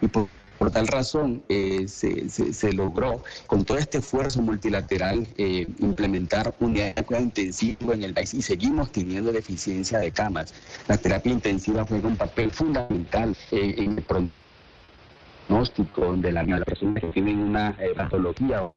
Y 0.00 0.08
por, 0.08 0.28
tal 0.72 0.86
razón 0.86 1.42
se, 1.48 2.30
se, 2.30 2.72
logró, 2.72 3.22
con 3.46 3.64
todo 3.64 3.76
este 3.76 3.98
esfuerzo 3.98 4.40
multilateral, 4.40 5.26
implementar 5.36 6.54
unidades 6.60 6.94
de 6.94 7.02
cuidado 7.02 7.24
intensivo 7.26 7.92
en 7.92 8.04
el 8.04 8.14
país 8.14 8.32
y 8.32 8.40
seguimos 8.40 8.90
teniendo 8.90 9.32
deficiencia 9.32 9.98
de 9.98 10.10
camas. 10.12 10.54
La 10.88 10.96
terapia 10.96 11.32
intensiva 11.32 11.84
juega 11.86 12.08
un 12.08 12.16
papel 12.16 12.50
fundamental 12.50 13.36
en 13.50 13.98
el 13.98 14.02
diagnóstico 15.46 16.16
de 16.16 16.32
la, 16.32 16.42
las 16.42 16.64
personas 16.64 17.02
que 17.02 17.08
tienen 17.08 17.38
una 17.38 17.76
eh, 17.78 17.92
patología 17.96 18.70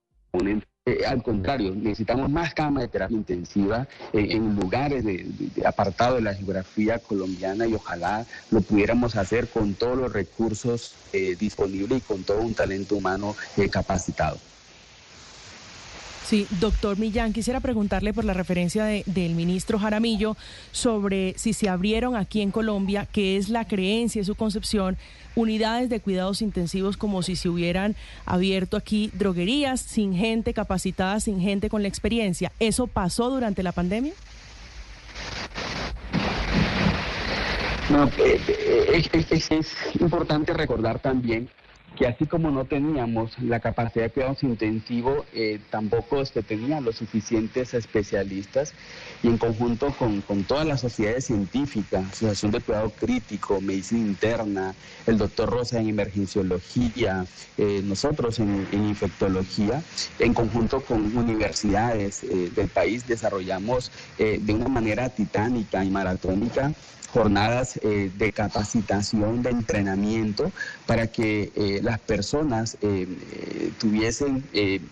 eh, 0.85 1.05
al 1.07 1.23
contrario, 1.23 1.73
necesitamos 1.75 2.29
más 2.29 2.53
camas 2.53 2.83
de 2.83 2.87
terapia 2.87 3.17
intensiva 3.17 3.87
eh, 4.13 4.27
en 4.31 4.55
lugares 4.55 5.03
de, 5.03 5.25
apartado 5.65 6.15
de 6.15 6.21
la 6.21 6.33
geografía 6.33 6.99
colombiana 6.99 7.65
y 7.65 7.73
ojalá 7.73 8.25
lo 8.51 8.61
pudiéramos 8.61 9.15
hacer 9.15 9.47
con 9.47 9.73
todos 9.73 9.97
los 9.97 10.13
recursos 10.13 10.95
disponibles 11.39 11.99
y 11.99 12.01
con 12.01 12.23
todo 12.23 12.41
un 12.41 12.53
talento 12.53 12.95
humano 12.95 13.35
capacitado. 13.71 14.37
Sí, 16.29 16.45
doctor 16.59 16.99
Millán, 16.99 17.33
quisiera 17.33 17.59
preguntarle 17.59 18.13
por 18.13 18.23
la 18.23 18.33
referencia 18.33 18.85
del 18.85 19.33
ministro 19.33 19.79
Jaramillo 19.79 20.37
sobre 20.71 21.33
si 21.39 21.53
se 21.53 21.69
abrieron 21.69 22.15
aquí 22.15 22.43
en 22.43 22.51
Colombia, 22.51 23.07
qué 23.11 23.35
es 23.35 23.49
la 23.49 23.65
creencia, 23.65 24.23
su 24.23 24.35
concepción, 24.35 24.95
unidades 25.33 25.89
de 25.89 25.99
cuidados 25.99 26.43
intensivos 26.43 26.97
como 26.97 27.23
si 27.23 27.35
se 27.35 27.49
hubieran 27.49 27.95
abierto 28.27 28.77
aquí 28.77 29.09
droguerías 29.15 29.81
sin 29.81 30.13
gente 30.13 30.53
capacitada, 30.53 31.19
sin 31.19 31.41
gente 31.41 31.67
con 31.67 31.81
la 31.81 31.87
experiencia. 31.87 32.51
¿Eso 32.59 32.85
pasó 32.85 33.31
durante 33.31 33.63
la 33.63 33.71
pandemia? 33.71 34.13
No, 37.89 38.05
eh, 38.19 38.39
eh, 38.47 39.09
es, 39.31 39.51
es 39.51 39.71
importante 39.99 40.53
recordar 40.53 40.99
también 40.99 41.49
que 41.99 42.07
así 42.07 42.25
como 42.25 42.49
no 42.49 42.63
teníamos 42.63 43.37
la 43.39 43.59
capacidad 43.59 44.05
de 44.05 44.09
cuidados 44.09 44.41
intensivos, 44.43 45.25
eh, 45.33 45.59
tampoco 45.69 46.21
este, 46.21 46.41
tenían 46.41 46.85
los 46.85 46.95
suficientes 46.95 47.73
especialistas 47.73 48.73
y 49.21 49.27
en 49.27 49.37
conjunto 49.37 49.93
con, 49.99 50.21
todas 50.45 50.65
las 50.65 50.79
sociedades 50.79 51.25
científicas, 51.25 52.05
Asociación 52.07 52.51
de 52.51 52.61
Cuidado 52.61 52.89
Crítico, 52.97 53.59
Medicina 53.59 53.99
Interna, 53.99 54.73
el 55.07 55.17
doctor 55.17 55.49
Rosa 55.49 55.81
en 55.81 55.89
Emergenciología, 55.89 57.25
eh, 57.57 57.81
nosotros 57.83 58.39
en, 58.39 58.65
Infectología, 58.71 59.83
en 60.19 60.33
conjunto 60.33 60.79
con 60.79 61.17
universidades 61.17 62.23
eh, 62.23 62.49
del 62.55 62.69
país 62.69 63.05
desarrollamos 63.07 63.91
de 64.17 64.53
una 64.53 64.69
manera 64.69 65.09
titánica 65.09 65.83
y 65.83 65.89
maratónica 65.89 66.73
jornadas 67.11 67.79
eh, 67.83 68.11
de 68.15 68.31
capacitación, 68.31 69.41
de 69.41 69.49
entrenamiento, 69.51 70.51
para 70.85 71.07
que 71.07 71.51
eh, 71.55 71.79
las 71.89 71.99
personas 71.99 72.77
eh, 72.81 73.07
tuviesen 73.79 74.43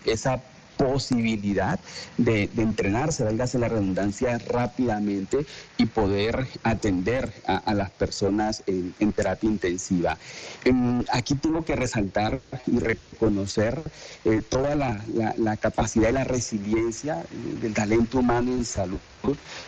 esa 0.06 0.42
posibilidad 0.77 1.80
de, 2.18 2.50
entrenarse, 2.58 3.24
válgase 3.24 3.60
la 3.60 3.68
redundancia, 3.68 4.38
rápidamente 4.48 5.46
y 5.77 5.88
poder 5.88 6.48
atender 6.63 7.32
a, 7.46 7.74
las 7.74 7.89
personas 7.92 8.63
en, 8.68 8.94
terapia 9.12 9.50
intensiva. 9.50 10.18
Em, 10.63 11.04
aquí 11.12 11.36
tengo 11.36 11.66
que 11.66 11.75
resaltar 11.75 12.39
y 12.68 12.80
reconocer 12.80 13.82
eh, 14.25 14.42
toda 14.48 14.75
la, 14.75 15.58
capacidad 15.58 16.10
y 16.10 16.13
la 16.13 16.24
resiliencia 16.24 17.25
del 17.62 17.74
talento 17.74 18.20
humano 18.20 18.51
en 18.51 18.66
salud 18.66 19.00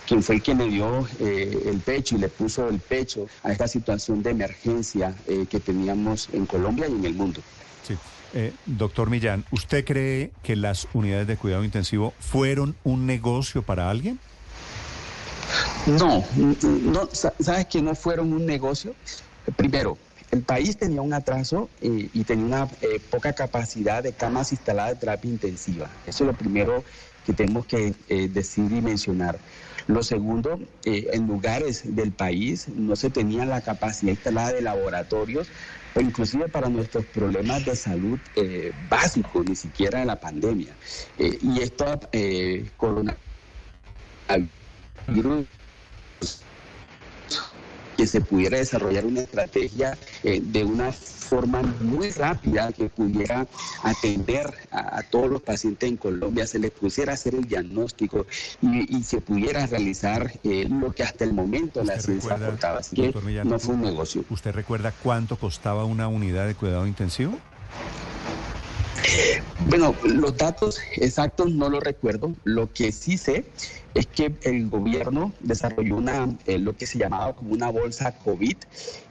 quien 0.08 0.24
fue 0.24 0.36
el 0.36 0.42
que 0.42 0.56
me 0.56 0.66
dio 0.68 1.08
eh, 1.20 1.64
el 1.66 1.80
pecho 1.80 2.16
y 2.16 2.20
le 2.20 2.30
puso 2.30 2.70
el 2.70 2.80
pecho 2.80 3.28
a 3.44 3.52
esta 3.52 3.68
situación 3.68 4.22
de 4.24 4.32
emergencia 4.32 5.16
eh, 5.28 5.46
que 5.50 5.60
teníamos 5.60 6.30
en 6.34 6.46
Colombia 6.46 6.88
y 6.88 6.94
en 6.94 7.06
el 7.06 7.14
mundo. 7.14 7.42
Sí. 7.88 7.96
Eh, 8.34 8.54
doctor 8.66 9.10
Millán, 9.10 9.46
¿usted 9.52 9.84
cree 9.84 10.32
que 10.44 10.56
las 10.56 10.88
unidades 10.94 11.28
de 11.28 11.38
cuidado 11.38 11.64
intensivo 11.64 12.14
fueron 12.20 12.76
un 12.84 13.06
negocio 13.06 13.64
para 13.64 13.90
alguien? 13.90 14.20
No, 15.88 16.24
no 16.62 17.10
¿sabes 17.12 17.66
que 17.66 17.82
no 17.82 17.96
fueron 17.96 18.34
un 18.34 18.46
negocio? 18.46 18.94
Primero, 19.56 19.98
el 20.32 20.42
país 20.42 20.78
tenía 20.78 21.02
un 21.02 21.14
atraso 21.14 21.70
eh, 21.82 22.10
y 22.14 22.24
tenía 22.24 22.46
una 22.46 22.68
eh, 22.82 23.00
poca 23.10 23.34
capacidad 23.34 24.04
de 24.04 24.14
camas 24.14 24.52
instaladas 24.52 24.94
de 24.94 25.00
terapia 25.00 25.32
intensiva. 25.32 25.90
Eso 26.06 26.24
es 26.24 26.28
lo 26.28 26.34
primero 26.38 26.84
que 27.26 27.34
tenemos 27.34 27.66
que 27.66 27.94
decir 28.30 28.72
y 28.72 28.82
mencionar. 28.82 29.38
Lo 29.88 30.02
segundo, 30.04 30.60
en 30.86 31.28
lugares 31.28 31.96
del 31.96 32.12
país 32.12 32.68
no 32.70 32.96
se 32.96 33.10
tenía 33.10 33.46
la 33.46 33.62
capacidad 33.62 34.12
instalada 34.12 34.54
de 34.54 34.62
laboratorios 34.62 35.48
inclusive 36.00 36.48
para 36.48 36.70
nuestros 36.70 37.06
problemas 37.06 37.66
de 37.66 37.76
salud 37.76 38.20
eh, 38.36 38.72
básicos, 38.90 39.46
ni 39.48 39.56
siquiera 39.56 40.02
en 40.02 40.08
la 40.08 40.20
pandemia. 40.20 40.74
Eh, 41.18 41.38
y 41.42 41.62
esto 41.62 42.00
eh, 42.12 42.70
coronavirus 42.78 43.18
que 48.00 48.08
se 48.08 48.22
pudiera 48.22 48.58
desarrollar 48.58 49.06
una 49.06 49.20
estrategia 49.20 49.98
eh, 50.24 50.40
de 50.42 50.64
una 50.64 50.90
forma 50.94 51.62
muy 51.82 52.12
rápida 52.12 52.72
que 52.72 52.88
pudiera 52.88 53.46
atender 53.84 54.54
a, 54.72 55.04
todos 55.04 55.30
los 55.30 55.42
pacientes 55.42 55.90
en 55.90 55.98
Colombia, 55.98 56.48
se 56.48 56.60
les 56.60 56.72
pudiera 56.72 57.12
hacer 57.12 57.36
el 57.36 57.44
diagnóstico 57.44 58.26
y, 58.62 59.04
se 59.04 59.20
pudiera 59.20 59.68
realizar 59.68 60.32
eh, 60.46 60.66
lo 60.70 60.94
que 60.94 61.04
hasta 61.04 61.26
el 61.26 61.34
momento 61.34 61.84
la 61.84 62.00
ciencia 62.00 62.36
aportaba. 62.36 62.80
Así 62.80 62.96
que 62.96 63.14
no 63.44 63.60
fue 63.60 63.76
un 63.76 63.82
negocio. 63.82 64.24
¿Usted 64.30 64.54
recuerda 64.54 64.94
cuánto 65.04 65.36
costaba 65.36 65.84
una 65.84 66.08
unidad 66.08 66.48
de 66.48 66.56
cuidado 66.56 66.88
intensivo? 66.88 67.38
Bueno, 69.68 69.96
los 70.04 70.36
datos 70.38 70.80
exactos 70.96 71.52
no 71.52 71.70
los 71.70 71.84
recuerdo. 71.84 72.34
Lo 72.44 72.72
que 72.72 72.92
sí 72.92 73.18
sé 73.18 73.46
es 73.94 74.08
que 74.08 74.34
el 74.44 74.70
gobierno 74.70 75.34
desarrolló 75.40 75.98
una, 75.98 76.30
eh, 76.46 76.60
lo 76.60 76.76
que 76.76 76.86
se 76.86 76.98
llamaba 76.98 77.34
como 77.34 77.54
una 77.54 77.70
bolsa 77.70 78.12
COVID. 78.12 78.56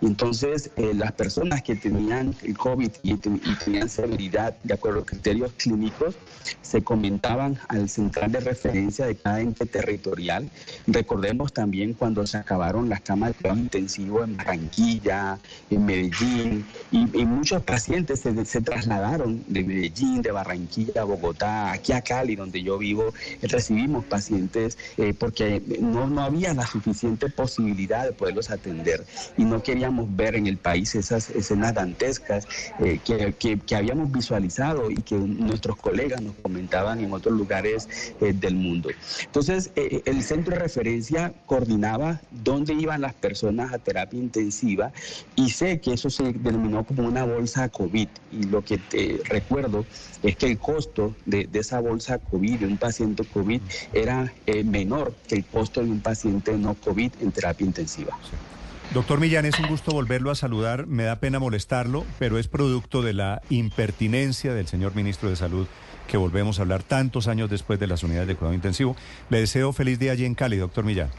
Y 0.00 0.06
entonces 0.06 0.70
eh, 0.76 0.92
las 0.94 1.12
personas 1.12 1.62
que 1.62 1.76
tenían 1.76 2.34
el 2.42 2.56
COVID 2.56 2.90
y, 3.02 3.16
tenían 3.16 3.88
severidad 3.88 4.56
de 4.62 4.74
acuerdo 4.74 5.00
a 5.00 5.06
criterios 5.06 5.52
clínicos 5.56 6.14
se 6.62 6.82
comentaban 6.82 7.58
al 7.68 7.88
central 7.88 8.32
de 8.32 8.40
referencia 8.40 9.06
de 9.06 9.16
cada 9.16 9.40
ente 9.40 9.66
territorial. 9.66 10.48
Recordemos 10.86 11.52
también 11.52 11.92
cuando 11.92 12.26
se 12.26 12.38
acabaron 12.38 12.88
las 12.88 13.00
camas 13.00 13.30
de 13.30 13.34
cuidado 13.34 13.58
intensivo 13.58 14.24
en 14.24 14.36
Barranquilla, 14.36 15.38
en 15.70 15.84
Medellín, 15.84 16.66
y, 16.90 17.06
muchos 17.28 17.62
pacientes 17.62 18.20
se, 18.20 18.44
se, 18.44 18.60
trasladaron 18.62 19.44
de 19.48 19.62
Medellín, 19.62 19.77
de 19.78 20.32
Barranquilla, 20.32 21.04
Bogotá, 21.04 21.72
aquí 21.72 21.92
a 21.92 22.00
Cali, 22.00 22.36
donde 22.36 22.62
yo 22.62 22.78
vivo, 22.78 23.12
recibimos 23.42 24.04
pacientes 24.04 24.76
eh, 24.96 25.14
porque 25.18 25.62
no, 25.80 26.08
no 26.08 26.22
había 26.22 26.54
la 26.54 26.66
suficiente 26.66 27.28
posibilidad 27.28 28.04
de 28.04 28.12
poderlos 28.12 28.50
atender 28.50 29.04
y 29.36 29.44
no 29.44 29.62
queríamos 29.62 30.14
ver 30.16 30.34
en 30.34 30.46
el 30.46 30.56
país 30.56 30.94
esas 30.94 31.30
escenas 31.30 31.74
dantescas 31.74 32.46
eh, 32.80 32.98
que, 33.04 33.34
que, 33.58 33.76
habíamos 33.76 34.10
visualizado 34.10 34.90
y 34.90 34.96
que 34.96 35.14
nuestros 35.14 35.76
colegas 35.76 36.20
nos 36.20 36.34
comentaban 36.42 36.98
en 37.00 37.12
otros 37.12 37.34
lugares 37.34 37.88
eh, 38.20 38.32
del 38.32 38.56
mundo. 38.56 38.88
Entonces, 39.24 39.70
el 39.76 40.22
centro 40.22 40.54
de 40.54 40.60
referencia 40.60 41.32
coordinaba 41.46 42.20
dónde 42.30 42.74
iban 42.74 43.02
las 43.02 43.14
personas 43.14 43.72
a 43.72 43.78
terapia 43.78 44.18
intensiva 44.18 44.92
y 45.36 45.50
sé 45.50 45.80
que 45.80 45.92
eso 45.92 46.10
se 46.10 46.32
denominó 46.32 46.84
como 46.84 47.06
una 47.06 47.24
bolsa 47.24 47.68
COVID 47.68 48.08
y 48.32 48.42
lo 48.44 48.64
que 48.64 48.78
te 48.78 49.20
recuerdo 49.24 49.67
es 50.22 50.36
que 50.36 50.46
el 50.46 50.58
costo 50.58 51.14
de, 51.26 51.48
esa 51.52 51.80
bolsa 51.80 52.18
COVID, 52.18 52.60
de 52.60 52.66
un 52.66 52.76
paciente 52.76 53.24
COVID, 53.24 53.60
era 53.92 54.32
menor 54.64 55.14
que 55.26 55.36
el 55.36 55.44
costo 55.44 55.82
de 55.82 55.90
un 55.90 56.00
paciente 56.00 56.56
no 56.56 56.74
COVID 56.74 57.12
en 57.20 57.32
terapia 57.32 57.66
intensiva. 57.66 58.16
Doctor 58.94 59.20
Millán, 59.20 59.44
es 59.44 59.58
un 59.58 59.66
gusto 59.66 59.92
volverlo 59.92 60.30
a 60.30 60.34
saludar. 60.34 60.86
Me 60.86 61.04
da 61.04 61.16
pena 61.16 61.38
molestarlo, 61.38 62.06
pero 62.18 62.38
es 62.38 62.48
producto 62.48 63.02
de 63.02 63.12
la 63.12 63.42
impertinencia 63.50 64.54
del 64.54 64.66
señor 64.66 64.94
ministro 64.94 65.28
de 65.28 65.36
Salud 65.36 65.66
que 66.06 66.16
volvemos 66.16 66.58
a 66.58 66.62
hablar 66.62 66.82
tantos 66.82 67.28
años 67.28 67.50
después 67.50 67.78
de 67.78 67.86
las 67.86 68.02
unidades 68.02 68.28
de 68.28 68.34
cuidado 68.34 68.54
intensivo. 68.54 68.96
Le 69.28 69.40
deseo 69.40 69.74
feliz 69.74 69.98
día 69.98 70.12
allí 70.12 70.24
en 70.24 70.34
Cali, 70.34 70.56
doctor 70.56 70.84
Millán. 70.84 71.10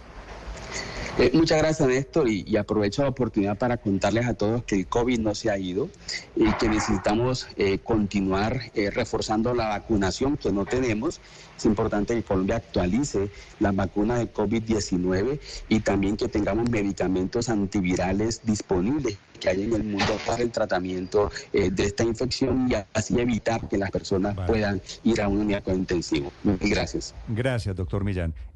Eh, 1.20 1.32
muchas 1.34 1.58
gracias, 1.58 1.86
Néstor, 1.86 2.30
y, 2.30 2.56
aprovecho 2.56 3.02
la 3.02 3.10
oportunidad 3.10 3.58
para 3.58 3.76
contarles 3.76 4.26
a 4.26 4.36
todos 4.36 4.64
que 4.64 4.76
el 4.76 4.88
COVID 4.88 5.20
no 5.20 5.36
se 5.36 5.52
ha 5.52 5.58
ido 5.58 5.90
y 6.34 6.50
que 6.54 6.70
necesitamos 6.70 7.46
eh, 7.58 7.80
continuar 7.80 8.72
eh, 8.74 8.90
reforzando 8.90 9.54
la 9.54 9.68
vacunación 9.68 10.38
que 10.38 10.54
no 10.54 10.66
tenemos. 10.66 11.20
Es 11.58 11.66
importante 11.66 12.16
que 12.16 12.24
Colombia 12.24 12.56
actualice 12.56 13.30
la 13.60 13.74
vacuna 13.74 14.18
de 14.18 14.32
COVID-19 14.32 15.42
y 15.68 15.82
también 15.82 16.16
que 16.16 16.30
tengamos 16.30 16.70
medicamentos 16.70 17.50
antivirales 17.50 18.40
disponibles 18.46 19.18
que 19.42 19.50
hay 19.50 19.64
en 19.64 19.74
el 19.74 19.84
mundo 19.84 20.18
para 20.26 20.42
el 20.42 20.52
tratamiento 20.52 21.32
de 21.52 21.84
esta 21.84 22.04
infección 22.04 22.70
y 22.72 22.76
así 22.94 23.20
evitar 23.20 23.68
que 23.68 23.78
las 23.78 23.92
personas 23.92 24.36
puedan 24.48 24.82
ir 25.04 25.22
a 25.22 25.28
un 25.28 25.40
unidad 25.40 25.66
intensivo. 25.68 26.32
Gracias. 26.44 27.14
Gracias, 27.28 27.76
doctor 27.76 28.04
Millán. 28.06 28.34